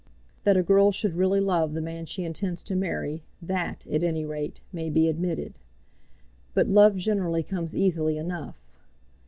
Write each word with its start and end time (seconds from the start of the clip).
That 0.45 0.57
a 0.57 0.63
girl 0.63 0.91
should 0.91 1.13
really 1.15 1.39
love 1.39 1.73
the 1.75 1.79
man 1.83 2.07
she 2.07 2.23
intends 2.23 2.63
to 2.63 2.75
marry, 2.75 3.21
that, 3.39 3.85
at 3.85 4.01
any 4.03 4.25
rate, 4.25 4.59
may 4.73 4.89
be 4.89 5.07
admitted. 5.07 5.59
But 6.55 6.65
love 6.65 6.97
generally 6.97 7.43
comes 7.43 7.75
easily 7.75 8.17
enough. 8.17 8.55